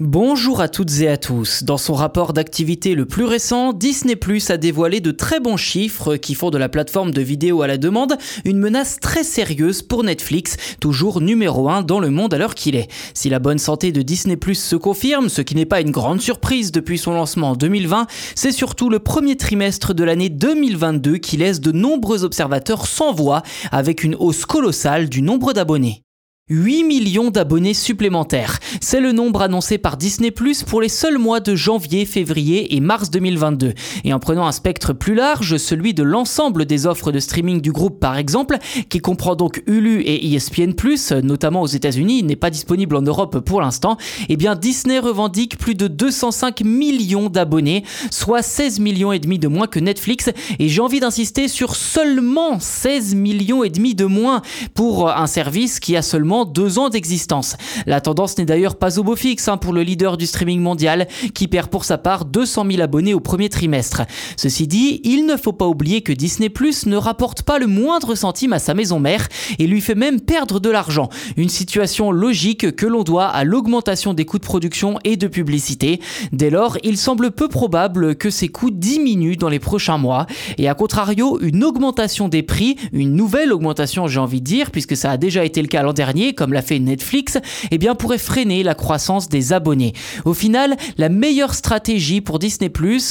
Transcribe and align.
Bonjour 0.00 0.60
à 0.60 0.66
toutes 0.66 1.02
et 1.02 1.08
à 1.08 1.16
tous. 1.16 1.62
Dans 1.62 1.76
son 1.76 1.94
rapport 1.94 2.32
d'activité 2.32 2.96
le 2.96 3.06
plus 3.06 3.22
récent, 3.22 3.72
Disney 3.72 4.16
Plus 4.16 4.50
a 4.50 4.56
dévoilé 4.56 4.98
de 4.98 5.12
très 5.12 5.38
bons 5.38 5.56
chiffres 5.56 6.16
qui 6.16 6.34
font 6.34 6.50
de 6.50 6.58
la 6.58 6.68
plateforme 6.68 7.12
de 7.12 7.22
vidéo 7.22 7.62
à 7.62 7.68
la 7.68 7.78
demande 7.78 8.16
une 8.44 8.58
menace 8.58 8.98
très 8.98 9.22
sérieuse 9.22 9.82
pour 9.82 10.02
Netflix, 10.02 10.56
toujours 10.80 11.20
numéro 11.20 11.68
1 11.68 11.82
dans 11.82 12.00
le 12.00 12.10
monde 12.10 12.34
à 12.34 12.38
l'heure 12.38 12.56
qu'il 12.56 12.74
est. 12.74 12.90
Si 13.14 13.28
la 13.28 13.38
bonne 13.38 13.60
santé 13.60 13.92
de 13.92 14.02
Disney 14.02 14.36
Plus 14.36 14.56
se 14.60 14.74
confirme, 14.74 15.28
ce 15.28 15.42
qui 15.42 15.54
n'est 15.54 15.64
pas 15.64 15.80
une 15.80 15.92
grande 15.92 16.20
surprise 16.20 16.72
depuis 16.72 16.98
son 16.98 17.12
lancement 17.12 17.50
en 17.50 17.54
2020, 17.54 18.08
c'est 18.34 18.50
surtout 18.50 18.90
le 18.90 18.98
premier 18.98 19.36
trimestre 19.36 19.94
de 19.94 20.02
l'année 20.02 20.28
2022 20.28 21.18
qui 21.18 21.36
laisse 21.36 21.60
de 21.60 21.70
nombreux 21.70 22.24
observateurs 22.24 22.88
sans 22.88 23.12
voix 23.12 23.44
avec 23.70 24.02
une 24.02 24.16
hausse 24.16 24.44
colossale 24.44 25.08
du 25.08 25.22
nombre 25.22 25.52
d'abonnés. 25.52 26.03
8 26.50 26.84
millions 26.84 27.30
d'abonnés 27.30 27.72
supplémentaires. 27.72 28.58
C'est 28.82 29.00
le 29.00 29.12
nombre 29.12 29.40
annoncé 29.40 29.78
par 29.78 29.96
Disney 29.96 30.30
Plus 30.30 30.62
pour 30.62 30.82
les 30.82 30.90
seuls 30.90 31.16
mois 31.16 31.40
de 31.40 31.54
janvier, 31.54 32.04
février 32.04 32.76
et 32.76 32.80
mars 32.80 33.10
2022. 33.10 33.72
Et 34.04 34.12
en 34.12 34.18
prenant 34.18 34.46
un 34.46 34.52
spectre 34.52 34.92
plus 34.92 35.14
large, 35.14 35.56
celui 35.56 35.94
de 35.94 36.02
l'ensemble 36.02 36.66
des 36.66 36.86
offres 36.86 37.12
de 37.12 37.18
streaming 37.18 37.62
du 37.62 37.72
groupe 37.72 37.98
par 37.98 38.18
exemple, 38.18 38.58
qui 38.90 38.98
comprend 38.98 39.36
donc 39.36 39.62
Hulu 39.66 40.02
et 40.02 40.34
ESPN 40.34 40.74
Plus, 40.74 41.12
notamment 41.12 41.62
aux 41.62 41.66
États-Unis, 41.66 42.22
n'est 42.24 42.36
pas 42.36 42.50
disponible 42.50 42.96
en 42.96 43.00
Europe 43.00 43.38
pour 43.38 43.62
l'instant, 43.62 43.96
eh 44.28 44.36
bien 44.36 44.54
Disney 44.54 44.98
revendique 44.98 45.56
plus 45.56 45.74
de 45.74 45.88
205 45.88 46.60
millions 46.60 47.30
d'abonnés, 47.30 47.84
soit 48.10 48.42
16 48.42 48.80
millions 48.80 49.12
et 49.12 49.18
demi 49.18 49.38
de 49.38 49.48
moins 49.48 49.66
que 49.66 49.80
Netflix. 49.80 50.28
Et 50.58 50.68
j'ai 50.68 50.82
envie 50.82 51.00
d'insister 51.00 51.48
sur 51.48 51.74
seulement 51.74 52.60
16 52.60 53.14
millions 53.14 53.64
et 53.64 53.70
demi 53.70 53.94
de 53.94 54.04
moins 54.04 54.42
pour 54.74 55.08
un 55.08 55.26
service 55.26 55.80
qui 55.80 55.96
a 55.96 56.02
seulement 56.02 56.33
deux 56.42 56.80
ans 56.80 56.88
d'existence. 56.88 57.56
La 57.86 58.00
tendance 58.00 58.36
n'est 58.36 58.44
d'ailleurs 58.44 58.74
pas 58.74 58.98
au 58.98 59.04
beau 59.04 59.14
fixe 59.14 59.46
hein, 59.46 59.56
pour 59.56 59.72
le 59.72 59.82
leader 59.82 60.16
du 60.16 60.26
streaming 60.26 60.60
mondial 60.60 61.06
qui 61.34 61.46
perd 61.46 61.68
pour 61.68 61.84
sa 61.84 61.98
part 61.98 62.24
200 62.24 62.66
000 62.68 62.82
abonnés 62.82 63.14
au 63.14 63.20
premier 63.20 63.48
trimestre. 63.48 64.02
Ceci 64.36 64.66
dit, 64.66 65.00
il 65.04 65.26
ne 65.26 65.36
faut 65.36 65.52
pas 65.52 65.68
oublier 65.68 66.00
que 66.00 66.12
Disney 66.12 66.48
Plus 66.48 66.86
ne 66.86 66.96
rapporte 66.96 67.42
pas 67.42 67.60
le 67.60 67.68
moindre 67.68 68.16
centime 68.16 68.52
à 68.52 68.58
sa 68.58 68.74
maison 68.74 68.98
mère 68.98 69.28
et 69.60 69.68
lui 69.68 69.80
fait 69.80 69.94
même 69.94 70.20
perdre 70.20 70.58
de 70.58 70.70
l'argent. 70.70 71.08
Une 71.36 71.48
situation 71.48 72.10
logique 72.10 72.74
que 72.74 72.86
l'on 72.86 73.04
doit 73.04 73.26
à 73.26 73.44
l'augmentation 73.44 74.14
des 74.14 74.24
coûts 74.24 74.38
de 74.38 74.44
production 74.44 74.98
et 75.04 75.16
de 75.16 75.28
publicité. 75.28 76.00
Dès 76.32 76.50
lors, 76.50 76.78
il 76.82 76.96
semble 76.96 77.30
peu 77.30 77.48
probable 77.48 78.16
que 78.16 78.30
ces 78.30 78.48
coûts 78.48 78.70
diminuent 78.70 79.36
dans 79.36 79.48
les 79.48 79.60
prochains 79.60 79.98
mois. 79.98 80.26
Et 80.58 80.68
à 80.68 80.74
contrario, 80.74 81.38
une 81.40 81.62
augmentation 81.62 82.28
des 82.28 82.42
prix, 82.42 82.76
une 82.92 83.14
nouvelle 83.14 83.52
augmentation 83.52 84.06
j'ai 84.06 84.20
envie 84.20 84.40
de 84.40 84.46
dire, 84.46 84.70
puisque 84.70 84.96
ça 84.96 85.10
a 85.10 85.16
déjà 85.16 85.44
été 85.44 85.60
le 85.60 85.68
cas 85.68 85.82
l'an 85.82 85.92
dernier, 85.92 86.23
comme 86.32 86.52
l'a 86.52 86.62
fait 86.62 86.78
Netflix, 86.78 87.38
eh 87.70 87.78
bien 87.78 87.94
pourrait 87.94 88.18
freiner 88.18 88.62
la 88.62 88.74
croissance 88.74 89.28
des 89.28 89.52
abonnés. 89.52 89.92
Au 90.24 90.32
final, 90.32 90.76
la 90.96 91.08
meilleure 91.08 91.54
stratégie 91.54 92.20
pour 92.20 92.38
Disney+, 92.38 92.70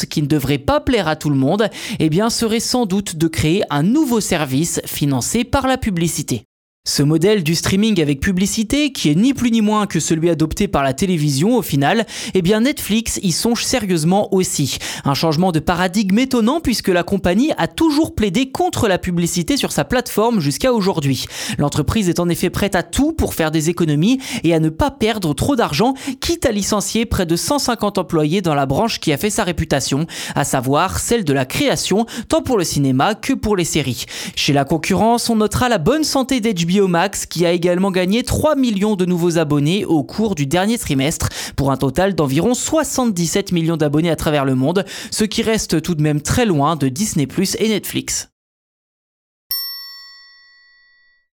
qui 0.09 0.21
ne 0.21 0.27
devrait 0.27 0.57
pas 0.57 0.79
plaire 0.79 1.07
à 1.07 1.15
tout 1.15 1.29
le 1.29 1.35
monde, 1.35 1.69
eh 1.99 2.09
bien 2.09 2.29
serait 2.29 2.59
sans 2.59 2.85
doute 2.85 3.15
de 3.15 3.27
créer 3.27 3.63
un 3.69 3.83
nouveau 3.83 4.19
service 4.19 4.81
financé 4.85 5.43
par 5.43 5.67
la 5.67 5.77
publicité. 5.77 6.45
Ce 6.85 7.01
modèle 7.01 7.43
du 7.43 7.55
streaming 7.55 8.01
avec 8.01 8.19
publicité, 8.19 8.91
qui 8.91 9.09
est 9.09 9.15
ni 9.15 9.33
plus 9.33 9.51
ni 9.51 9.61
moins 9.61 9.87
que 9.87 10.01
celui 10.01 10.29
adopté 10.29 10.67
par 10.67 10.83
la 10.83 10.93
télévision 10.93 11.55
au 11.55 11.61
final, 11.61 12.05
eh 12.33 12.41
bien 12.41 12.59
Netflix 12.59 13.21
y 13.23 13.31
songe 13.31 13.63
sérieusement 13.63 14.33
aussi. 14.33 14.79
Un 15.05 15.13
changement 15.13 15.53
de 15.53 15.59
paradigme 15.59 16.19
étonnant 16.19 16.59
puisque 16.59 16.89
la 16.89 17.03
compagnie 17.03 17.53
a 17.57 17.69
toujours 17.69 18.13
plaidé 18.13 18.51
contre 18.51 18.89
la 18.89 18.97
publicité 18.97 19.55
sur 19.55 19.71
sa 19.71 19.85
plateforme 19.85 20.41
jusqu'à 20.41 20.73
aujourd'hui. 20.73 21.25
L'entreprise 21.57 22.09
est 22.09 22.19
en 22.19 22.27
effet 22.27 22.49
prête 22.49 22.75
à 22.75 22.83
tout 22.83 23.13
pour 23.13 23.33
faire 23.33 23.51
des 23.51 23.69
économies 23.69 24.19
et 24.43 24.53
à 24.53 24.59
ne 24.59 24.67
pas 24.67 24.91
perdre 24.91 25.33
trop 25.33 25.55
d'argent, 25.55 25.93
quitte 26.19 26.45
à 26.45 26.51
licencier 26.51 27.05
près 27.05 27.25
de 27.25 27.37
150 27.37 27.97
employés 27.97 28.41
dans 28.41 28.55
la 28.55 28.65
branche 28.65 28.99
qui 28.99 29.13
a 29.13 29.17
fait 29.17 29.29
sa 29.29 29.45
réputation, 29.45 30.05
à 30.35 30.43
savoir 30.43 30.99
celle 30.99 31.23
de 31.23 31.31
la 31.31 31.45
création, 31.45 32.05
tant 32.27 32.41
pour 32.41 32.57
le 32.57 32.65
cinéma 32.65 33.15
que 33.15 33.31
pour 33.31 33.55
les 33.55 33.63
séries. 33.63 34.03
Chez 34.35 34.51
la 34.51 34.65
concurrence, 34.65 35.29
on 35.29 35.37
notera 35.37 35.69
la 35.69 35.77
bonne 35.77 36.03
santé 36.03 36.41
d'HB 36.41 36.72
Biomax 36.73 37.27
qui 37.27 37.45
a 37.45 37.51
également 37.51 37.91
gagné 37.91 38.23
3 38.23 38.55
millions 38.55 38.95
de 38.95 39.05
nouveaux 39.05 39.37
abonnés 39.37 39.85
au 39.85 40.03
cours 40.03 40.33
du 40.33 40.47
dernier 40.47 40.79
trimestre 40.79 41.29
pour 41.55 41.69
un 41.69 41.77
total 41.77 42.15
d'environ 42.15 42.55
77 42.55 43.51
millions 43.51 43.77
d'abonnés 43.77 44.09
à 44.09 44.15
travers 44.15 44.43
le 44.43 44.55
monde, 44.55 44.83
ce 45.11 45.23
qui 45.23 45.43
reste 45.43 45.83
tout 45.83 45.93
de 45.93 46.01
même 46.01 46.19
très 46.19 46.47
loin 46.47 46.75
de 46.75 46.87
Disney⁇ 46.87 47.27
et 47.59 47.69
Netflix. 47.69 48.32